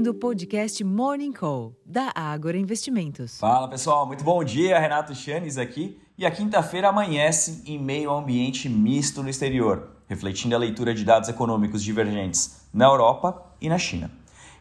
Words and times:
ouvindo 0.00 0.12
o 0.12 0.14
podcast 0.14 0.82
Morning 0.82 1.30
Call, 1.30 1.76
da 1.84 2.10
Ágora 2.14 2.56
Investimentos. 2.56 3.38
Fala 3.38 3.68
pessoal, 3.68 4.06
muito 4.06 4.24
bom 4.24 4.42
dia. 4.42 4.78
Renato 4.78 5.14
Chanes 5.14 5.58
aqui. 5.58 6.00
E 6.16 6.24
a 6.24 6.30
quinta-feira 6.30 6.88
amanhece 6.88 7.62
em 7.66 7.78
meio 7.78 8.08
a 8.08 8.16
um 8.16 8.20
ambiente 8.20 8.66
misto 8.66 9.22
no 9.22 9.28
exterior, 9.28 9.90
refletindo 10.08 10.54
a 10.54 10.58
leitura 10.58 10.94
de 10.94 11.04
dados 11.04 11.28
econômicos 11.28 11.82
divergentes 11.82 12.62
na 12.72 12.86
Europa 12.86 13.44
e 13.60 13.68
na 13.68 13.76
China. 13.76 14.10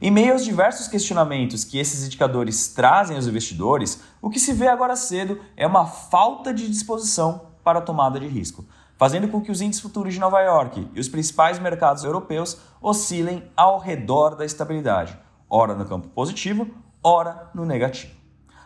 Em 0.01 0.11
meio 0.11 0.33
aos 0.33 0.43
diversos 0.43 0.89
questionamentos 0.89 1.63
que 1.63 1.77
esses 1.77 2.05
indicadores 2.05 2.73
trazem 2.73 3.15
aos 3.15 3.25
investidores, 3.25 4.01
o 4.21 4.29
que 4.29 4.41
se 4.41 4.51
vê 4.51 4.67
agora 4.67 4.97
cedo 4.97 5.39
é 5.55 5.65
uma 5.65 5.85
falta 5.85 6.53
de 6.53 6.67
disposição 6.67 7.43
para 7.63 7.79
a 7.79 7.81
tomada 7.81 8.19
de 8.19 8.27
risco 8.27 8.65
fazendo 8.99 9.29
com 9.29 9.39
que 9.39 9.49
os 9.49 9.61
índices 9.61 9.81
futuros 9.81 10.13
de 10.13 10.19
Nova 10.19 10.41
York 10.41 10.89
e 10.93 10.99
os 10.99 11.07
principais 11.07 11.57
mercados 11.57 12.03
europeus 12.03 12.57
oscilem 12.81 13.49
ao 13.55 13.79
redor 13.79 14.35
da 14.35 14.43
estabilidade, 14.43 15.17
ora 15.49 15.73
no 15.73 15.85
campo 15.85 16.07
positivo, 16.09 16.67
ora 17.03 17.49
no 17.53 17.65
negativo. 17.65 18.19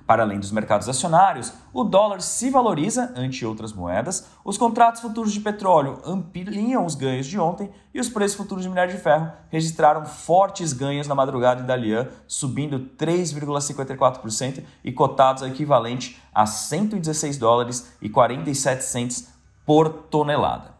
Para 0.05 0.24
além 0.24 0.38
dos 0.38 0.52
mercados 0.52 0.90
acionários, 0.90 1.54
o 1.72 1.82
dólar 1.84 2.22
se 2.22 2.50
valoriza 2.50 3.14
ante 3.16 3.46
outras 3.46 3.72
moedas, 3.72 4.28
os 4.44 4.58
contratos 4.58 5.02
futuros 5.02 5.32
de 5.32 5.40
petróleo 5.40 6.02
ampliam 6.05 6.86
os 6.86 6.94
ganhos 6.94 7.26
de 7.26 7.40
ontem 7.40 7.70
e 7.94 8.02
os 8.02 8.10
preços 8.10 8.36
futuros 8.36 8.64
de 8.64 8.70
minério 8.70 8.94
de 8.94 9.02
ferro 9.02 9.32
registraram 9.50 10.05
fortes 10.05 10.74
ganhos 10.74 11.08
na 11.08 11.16
madrugada 11.16 11.62
em 11.62 11.66
Dalian, 11.66 12.10
subindo 12.27 12.80
3,54% 12.98 14.62
e 14.84 14.91
cotados 14.91 15.41
ao 15.41 15.48
equivalente 15.48 16.22
a 16.36 16.46
116 16.46 17.38
dólares 17.38 17.94
e 18.02 18.10
47 18.10 18.84
centes 18.84 19.34
por 19.66 19.88
tonelada. 19.88 20.74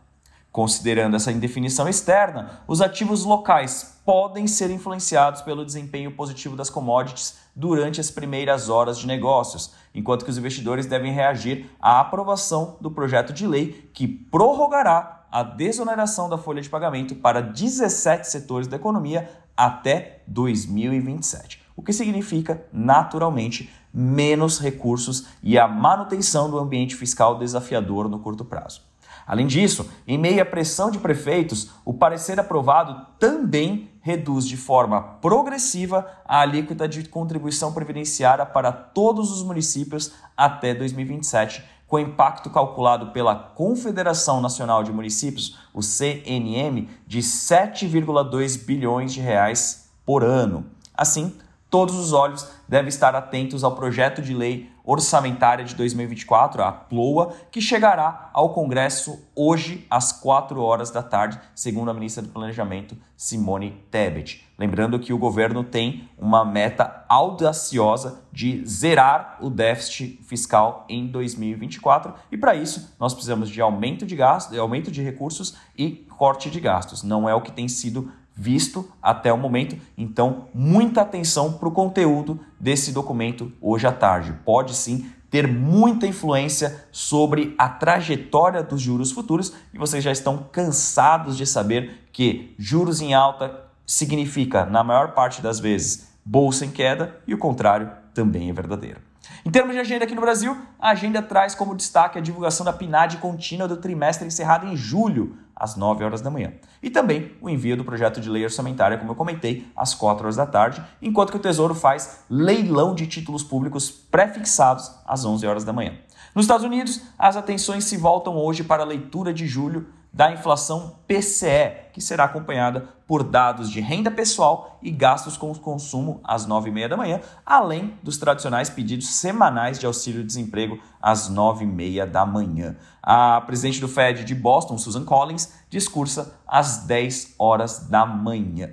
Considerando 0.52 1.16
essa 1.16 1.32
indefinição 1.32 1.88
externa, 1.88 2.62
os 2.68 2.82
ativos 2.82 3.24
locais 3.24 3.93
podem 4.06 4.48
ser 4.48 4.70
influenciados 4.70 5.42
pelo 5.42 5.66
desempenho 5.66 6.12
positivo 6.12 6.56
das 6.56 6.70
commodities 6.70 7.38
durante 7.56 8.02
as 8.02 8.12
primeiras 8.12 8.70
horas 8.70 8.98
de 8.98 9.08
negócios, 9.08 9.74
enquanto 9.94 10.26
que 10.26 10.32
os 10.32 10.38
investidores 10.38 10.86
devem 10.86 11.14
reagir 11.14 11.70
à 11.80 12.00
aprovação 12.00 12.78
do 12.82 12.92
projeto 12.92 13.32
de 13.32 13.48
lei 13.48 13.90
que 13.94 14.08
prorrogará 14.08 15.26
a 15.32 15.42
desoneração 15.42 16.30
da 16.30 16.38
folha 16.38 16.62
de 16.62 16.70
pagamento 16.70 17.16
para 17.16 17.42
17 17.42 18.30
setores 18.30 18.68
da 18.68 18.76
economia 18.76 19.30
até 19.56 20.22
2027, 20.28 21.62
o 21.76 21.82
que 21.82 21.94
significa, 21.94 22.66
naturalmente, 22.72 23.70
menos 23.94 24.60
recursos 24.60 25.28
e 25.42 25.58
a 25.58 25.68
manutenção 25.68 26.50
do 26.50 26.60
ambiente 26.60 26.96
fiscal 26.96 27.38
desafiador 27.38 28.10
no 28.10 28.20
curto 28.20 28.44
prazo. 28.44 28.82
Além 29.26 29.48
disso, 29.48 29.90
em 30.08 30.18
meio 30.18 30.42
à 30.42 30.46
pressão 30.46 30.92
de 30.92 31.00
prefeitos, 31.00 31.70
o 31.86 31.94
parecer 31.94 32.40
aprovado 32.40 33.06
também 33.18 33.90
reduz 34.04 34.46
de 34.46 34.58
forma 34.58 35.02
progressiva 35.22 36.06
a 36.26 36.42
alíquota 36.42 36.88
de 36.90 37.08
contribuição 37.08 37.72
previdenciária 37.72 38.46
para 38.46 38.70
todos 38.70 39.32
os 39.32 39.42
municípios 39.42 40.12
até 40.36 40.76
2027, 40.76 41.64
com 41.88 41.98
impacto 41.98 42.50
calculado 42.50 43.12
pela 43.12 43.34
Confederação 43.34 44.42
Nacional 44.42 44.84
de 44.84 44.92
Municípios, 44.92 45.58
o 45.74 45.82
CNM, 45.82 46.90
de 47.08 47.20
7,2 47.20 48.66
bilhões 48.66 49.14
de 49.14 49.22
reais 49.22 49.90
por 50.06 50.22
ano. 50.22 50.66
Assim, 50.94 51.34
todos 51.74 51.96
os 51.96 52.14
olhos 52.14 52.48
devem 52.68 52.88
estar 52.88 53.16
atentos 53.16 53.64
ao 53.64 53.74
projeto 53.74 54.22
de 54.22 54.32
lei 54.32 54.70
orçamentária 54.84 55.66
de 55.66 55.74
2024, 55.74 56.62
a 56.62 56.72
PLOA, 56.72 57.34
que 57.50 57.60
chegará 57.60 58.30
ao 58.32 58.54
Congresso 58.54 59.20
hoje 59.36 59.84
às 59.90 60.12
4 60.12 60.62
horas 60.62 60.92
da 60.92 61.02
tarde, 61.02 61.40
segundo 61.56 61.90
a 61.90 61.94
ministra 61.94 62.22
do 62.22 62.30
Planejamento, 62.30 62.96
Simone 63.18 63.84
Tebet. 63.90 64.46
Lembrando 64.56 65.00
que 65.00 65.12
o 65.12 65.18
governo 65.18 65.64
tem 65.64 66.08
uma 66.16 66.46
meta 66.46 67.06
audaciosa 67.10 68.22
de 68.32 68.64
zerar 68.68 69.40
o 69.42 69.50
déficit 69.50 70.20
fiscal 70.24 70.86
em 70.88 71.08
2024 71.08 72.14
e 72.32 72.38
para 72.38 72.54
isso 72.54 72.96
nós 73.00 73.14
precisamos 73.14 73.50
de 73.50 73.60
aumento 73.62 74.06
de 74.06 74.16
gastos, 74.16 74.58
aumento 74.60 74.92
de 74.92 75.02
recursos 75.02 75.56
e 75.76 76.06
corte 76.18 76.52
de 76.52 76.60
gastos. 76.60 77.02
Não 77.02 77.28
é 77.28 77.34
o 77.34 77.42
que 77.42 77.52
tem 77.52 77.68
sido 77.68 78.12
visto 78.36 78.90
até 79.02 79.32
o 79.32 79.38
momento. 79.38 79.78
Então, 79.98 80.48
muita 80.54 81.02
atenção 81.02 81.54
para 81.54 81.68
o 81.68 81.72
conteúdo 81.72 82.40
desse 82.60 82.92
documento 82.92 83.52
hoje 83.62 83.88
à 83.88 83.92
tarde. 83.92 84.34
Pode 84.44 84.76
sim 84.76 85.06
ter 85.30 85.48
muita 85.48 86.06
influência 86.06 86.86
sobre 86.92 87.56
a 87.58 87.68
trajetória 87.68 88.62
dos 88.62 88.80
juros 88.82 89.12
futuros 89.12 89.54
e 89.74 89.78
vocês 89.78 90.04
já 90.04 90.12
estão 90.12 90.46
cansados 90.52 91.36
de 91.36 91.46
saber 91.46 92.08
que 92.12 92.54
juros 92.60 93.02
em 93.02 93.16
alta 93.16 93.64
significa, 93.86 94.66
na 94.66 94.84
maior 94.84 95.14
parte 95.14 95.42
das 95.42 95.60
vezes, 95.60 96.10
bolsa 96.24 96.66
em 96.66 96.72
queda 96.72 97.20
e 97.26 97.34
o 97.34 97.38
contrário 97.38 97.92
também 98.14 98.50
é 98.50 98.54
verdadeiro. 98.54 99.13
Em 99.46 99.52
termos 99.52 99.74
de 99.74 99.80
agenda 99.80 100.06
aqui 100.06 100.16
no 100.16 100.22
Brasil, 100.22 100.58
a 100.80 100.90
agenda 100.90 101.22
traz 101.22 101.56
como 101.56 101.76
destaque 101.76 102.18
a 102.18 102.22
divulgação 102.22 102.66
da 102.66 102.74
PNAD 102.74 103.18
contínua 103.18 103.68
do 103.68 103.78
trimestre 103.78 104.28
encerrado 104.28 104.68
em 104.68 104.76
julho, 104.76 105.38
às 105.56 105.76
9 105.76 106.04
horas 106.04 106.22
da 106.22 106.30
manhã. 106.30 106.54
E 106.82 106.90
também 106.90 107.32
o 107.42 107.50
envio 107.50 107.78
do 107.78 107.86
projeto 107.86 108.20
de 108.20 108.30
lei 108.30 108.44
orçamentária, 108.44 108.98
como 108.98 109.12
eu 109.12 109.16
comentei, 109.16 109.68
às 109.76 109.94
4 109.94 110.26
horas 110.26 110.36
da 110.36 110.46
tarde, 110.46 110.84
enquanto 111.02 111.32
que 111.32 111.38
o 111.38 111.42
Tesouro 111.42 111.76
faz 111.76 112.24
leilão 112.30 112.94
de 112.94 113.08
títulos 113.08 113.44
públicos 113.44 113.90
pré-fixados 113.90 114.92
às 115.06 115.24
11 115.24 115.46
horas 115.48 115.64
da 115.64 115.72
manhã. 115.72 115.94
Nos 116.36 116.46
Estados 116.46 116.66
Unidos, 116.66 117.02
as 117.18 117.38
atenções 117.38 117.86
se 117.86 117.96
voltam 117.96 118.36
hoje 118.36 118.64
para 118.64 118.84
a 118.84 118.86
leitura 118.86 119.34
de 119.34 119.48
julho 119.48 119.88
da 120.14 120.32
inflação 120.32 120.98
PCE, 121.08 121.90
que 121.92 122.00
será 122.00 122.26
acompanhada 122.26 122.88
por 123.08 123.24
dados 123.24 123.70
de 123.70 123.82
renda 123.82 124.12
pessoal 124.12 124.78
e 124.82 124.92
gastos 124.92 125.38
com 125.38 125.54
consumo 125.56 126.22
às 126.24 126.48
9h30 126.48 126.88
da 126.88 126.98
manhã, 126.98 127.20
além 127.44 127.98
dos 128.04 128.18
tradicionais 128.18 128.70
pedidos 128.70 129.08
semanais 129.16 129.80
de 129.80 129.88
auxílio-desemprego 129.88 130.80
às 131.02 131.32
9h30 131.32 132.06
da 132.06 132.26
manhã. 132.28 132.76
A 133.02 133.42
presidente 133.42 133.82
do 133.82 133.88
Fed 133.88 134.24
de 134.24 134.36
Boston, 134.36 134.78
Susan 134.78 135.04
Collins, 135.04 135.52
discursa 135.68 136.40
às 136.48 136.86
10 136.86 137.36
horas 137.40 137.88
da 137.90 138.06
manhã. 138.06 138.70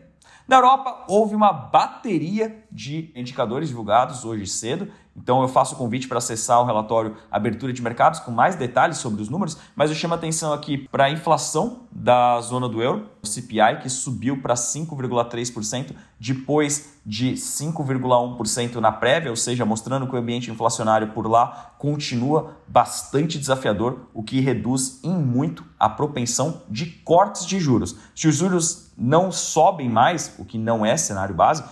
Na 0.50 0.56
Europa, 0.56 1.04
houve 1.08 1.36
uma 1.36 1.52
bateria 1.52 2.64
de 2.72 3.12
indicadores 3.14 3.68
divulgados 3.68 4.24
hoje 4.24 4.46
cedo. 4.48 4.90
Então, 5.16 5.42
eu 5.42 5.48
faço 5.48 5.74
o 5.74 5.78
convite 5.78 6.06
para 6.06 6.18
acessar 6.18 6.60
o 6.60 6.64
relatório 6.64 7.16
Abertura 7.30 7.72
de 7.72 7.82
Mercados 7.82 8.20
com 8.20 8.30
mais 8.30 8.54
detalhes 8.54 8.98
sobre 8.98 9.20
os 9.20 9.28
números, 9.28 9.56
mas 9.74 9.90
eu 9.90 9.96
chamo 9.96 10.14
a 10.14 10.16
atenção 10.16 10.52
aqui 10.52 10.88
para 10.90 11.04
a 11.04 11.10
inflação 11.10 11.80
da 11.90 12.40
zona 12.40 12.68
do 12.68 12.80
euro, 12.80 13.06
o 13.22 13.26
CPI, 13.26 13.80
que 13.82 13.88
subiu 13.88 14.40
para 14.40 14.54
5,3%, 14.54 15.94
depois 16.18 17.00
de 17.04 17.32
5,1% 17.32 18.76
na 18.76 18.92
prévia, 18.92 19.30
ou 19.30 19.36
seja, 19.36 19.64
mostrando 19.64 20.06
que 20.06 20.14
o 20.14 20.18
ambiente 20.18 20.50
inflacionário 20.50 21.08
por 21.08 21.26
lá 21.26 21.72
continua 21.78 22.56
bastante 22.68 23.38
desafiador, 23.38 24.06
o 24.14 24.22
que 24.22 24.40
reduz 24.40 25.00
em 25.02 25.12
muito 25.12 25.64
a 25.78 25.88
propensão 25.88 26.62
de 26.68 26.86
cortes 26.86 27.44
de 27.44 27.58
juros. 27.58 27.96
Se 28.14 28.28
os 28.28 28.36
juros 28.36 28.92
não 28.96 29.32
sobem 29.32 29.88
mais, 29.88 30.34
o 30.38 30.44
que 30.44 30.56
não 30.56 30.86
é 30.86 30.96
cenário 30.96 31.34
base, 31.34 31.64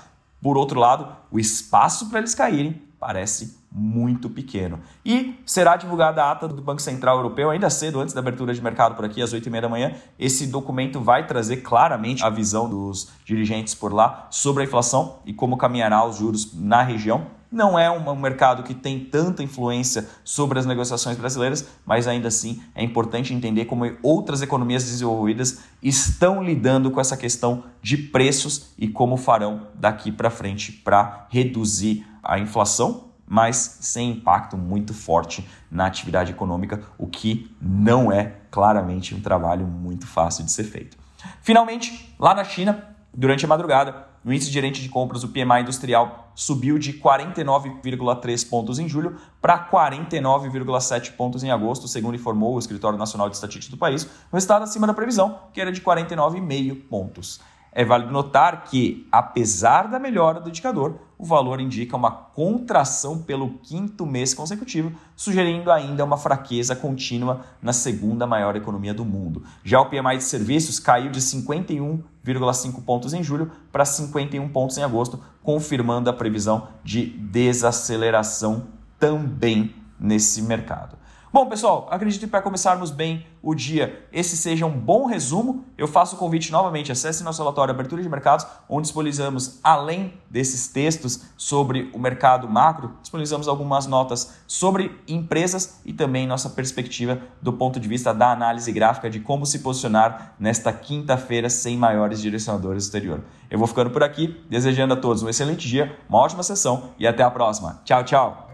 por 0.43 0.57
outro 0.57 0.79
lado, 0.79 1.09
o 1.31 1.39
espaço 1.39 2.09
para 2.09 2.19
eles 2.19 2.35
caírem 2.35 2.88
parece 2.99 3.59
muito 3.71 4.29
pequeno. 4.29 4.81
E 5.05 5.39
será 5.45 5.77
divulgada 5.77 6.23
a 6.23 6.33
ata 6.33 6.49
do 6.49 6.63
Banco 6.63 6.83
Central 6.83 7.19
Europeu 7.19 7.51
ainda 7.51 7.71
cedo, 7.71 8.01
antes 8.01 8.15
da 8.15 8.21
abertura 8.21 8.53
de 8.55 8.63
mercado 8.63 8.95
por 8.95 9.05
aqui, 9.05 9.23
às 9.23 9.33
8h30 9.33 9.61
da 9.61 9.69
manhã. 9.69 9.95
Esse 10.19 10.47
documento 10.47 11.01
vai 11.01 11.27
trazer 11.27 11.59
claramente 11.59 12.25
a 12.25 12.31
visão 12.31 12.69
dos 12.69 13.11
dirigentes 13.25 13.75
por 13.75 13.93
lá 13.93 14.27
sobre 14.31 14.63
a 14.63 14.67
inflação 14.67 15.19
e 15.25 15.33
como 15.33 15.57
caminhará 15.57 16.05
os 16.05 16.17
juros 16.17 16.53
na 16.55 16.83
região. 16.83 17.39
Não 17.51 17.79
é 17.79 17.91
um 17.91 18.15
mercado 18.15 18.63
que 18.63 18.75
tem 18.75 19.01
tanta 19.01 19.43
influência 19.43 20.07
sobre 20.23 20.59
as 20.59 20.67
negociações 20.67 21.17
brasileiras, 21.17 21.67
mas 21.87 22.07
ainda 22.07 22.29
assim 22.29 22.63
é 22.75 22.85
importante 22.85 23.33
entender 23.33 23.65
como 23.65 23.91
outras 24.03 24.43
economias 24.43 24.85
desenvolvidas 24.85 25.61
estão 25.83 26.43
lidando 26.43 26.91
com 26.91 27.01
essa 27.01 27.17
questão 27.17 27.65
de 27.81 27.97
preços 27.97 28.75
e 28.77 28.87
como 28.87 29.17
farão 29.17 29.69
daqui 29.75 30.13
para 30.13 30.29
frente 30.29 30.73
para 30.73 31.27
reduzir 31.31 32.05
a 32.23 32.39
inflação, 32.39 33.09
mas 33.27 33.79
sem 33.81 34.11
impacto 34.11 34.57
muito 34.57 34.95
forte 34.95 35.47
na 35.71 35.87
atividade 35.87 36.33
econômica, 36.33 36.83
o 36.97 37.07
que 37.07 37.55
não 37.61 38.11
é 38.11 38.37
claramente 38.51 39.15
um 39.15 39.21
trabalho 39.21 39.67
muito 39.67 40.07
fácil 40.07 40.45
de 40.45 40.51
ser 40.51 40.65
feito. 40.65 40.97
Finalmente, 41.43 42.15
lá 42.19 42.35
na 42.35 42.45
China, 42.45 42.97
durante 43.13 43.45
a 43.45 43.49
madrugada, 43.49 44.09
o 44.25 44.33
índice 44.33 44.51
gerente 44.51 44.83
de 44.83 44.89
compras, 44.89 45.25
o 45.25 45.29
PMI 45.29 45.63
industrial, 45.63 46.33
subiu 46.35 46.79
de 46.79 46.93
49,3 46.95 48.49
pontos 48.49 48.79
em 48.79 48.89
julho 48.89 49.17
para 49.41 49.69
49,7 49.71 51.13
pontos 51.13 51.43
em 51.43 51.51
agosto, 51.51 51.89
segundo 51.89 52.15
informou 52.15 52.55
o 52.55 52.59
Escritório 52.59 52.99
Nacional 52.99 53.29
de 53.29 53.37
Estatística 53.37 53.75
do 53.75 53.79
país, 53.79 54.05
o 54.05 54.35
resultado 54.35 54.63
acima 54.63 54.87
da 54.87 54.95
previsão, 54.95 55.39
que 55.53 55.61
era 55.61 55.73
de 55.73 55.81
49,5 55.81 56.89
pontos. 56.89 57.41
É 57.79 57.85
válido 57.85 58.11
notar 58.11 58.65
que, 58.65 59.07
apesar 59.13 59.87
da 59.87 60.01
melhora 60.01 60.41
do 60.41 60.49
indicador, 60.49 60.99
o 61.17 61.25
valor 61.25 61.61
indica 61.61 61.97
uma 61.97 62.11
contração 62.11 63.23
pelo 63.23 63.51
quinto 63.59 64.05
mês 64.05 64.35
consecutivo, 64.35 64.91
sugerindo 65.15 65.71
ainda 65.71 66.05
uma 66.05 66.17
fraqueza 66.17 66.75
contínua 66.75 67.43
na 67.63 67.73
segunda 67.73 68.27
maior 68.27 68.57
economia 68.57 68.93
do 68.93 69.05
mundo. 69.05 69.45
Já 69.63 69.81
o 69.81 69.87
PMI 69.87 70.17
de 70.17 70.25
serviços 70.25 70.81
caiu 70.81 71.13
de 71.13 71.21
51,5 71.21 72.83
pontos 72.83 73.15
em 73.15 73.23
julho 73.23 73.53
para 73.71 73.85
51 73.85 74.49
pontos 74.49 74.77
em 74.77 74.83
agosto, 74.83 75.23
confirmando 75.41 76.11
a 76.11 76.13
previsão 76.13 76.67
de 76.83 77.07
desaceleração 77.07 78.67
também 78.99 79.73
nesse 80.01 80.43
mercado. 80.43 80.98
Bom, 81.31 81.45
pessoal, 81.47 81.87
acredito 81.91 82.21
que 82.21 82.27
para 82.27 82.41
começarmos 82.41 82.91
bem 82.91 83.27
o 83.43 83.55
dia, 83.55 84.03
esse 84.11 84.35
seja 84.35 84.65
um 84.65 84.71
bom 84.71 85.05
resumo. 85.05 85.67
Eu 85.77 85.87
faço 85.87 86.17
o 86.17 86.19
convite 86.19 86.51
novamente, 86.51 86.91
acesse 86.91 87.23
nosso 87.23 87.43
relatório 87.43 87.73
Abertura 87.73 88.03
de 88.03 88.09
Mercados, 88.09 88.47
onde 88.67 88.85
disponibilizamos, 88.85 89.61
além 89.63 90.15
desses 90.31 90.69
textos 90.69 91.27
sobre 91.37 91.91
o 91.93 91.99
mercado 91.99 92.49
macro, 92.49 92.95
disponibilizamos 93.03 93.47
algumas 93.47 93.87
notas 93.87 94.39
sobre 94.47 94.99
empresas 95.07 95.81
e 95.85 95.93
também 95.93 96.27
nossa 96.27 96.49
perspectiva 96.49 97.21
do 97.43 97.53
ponto 97.53 97.79
de 97.79 97.87
vista 97.87 98.15
da 98.15 98.33
análise 98.33 98.73
gráfica 98.73 99.11
de 99.11 99.21
como 99.21 99.45
se 99.45 99.59
posicionar 99.59 100.35
nesta 100.41 100.73
quinta-feira 100.73 101.51
sem 101.51 101.77
maiores 101.77 102.23
direcionadores 102.23 102.85
exterior. 102.85 103.23
Eu 103.51 103.59
vou 103.59 103.69
ficando 103.69 103.91
por 103.91 104.03
aqui, 104.03 104.43
desejando 104.49 104.95
a 104.95 104.97
todos 104.97 105.23
um 105.23 105.29
excelente 105.29 105.69
dia, 105.69 105.95
uma 106.09 106.21
ótima 106.21 106.43
sessão 106.43 106.91
e 106.99 107.07
até 107.07 107.23
a 107.23 107.31
próxima. 107.31 107.83
Tchau, 107.85 108.03
tchau! 108.03 108.48